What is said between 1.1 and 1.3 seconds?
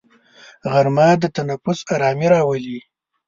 د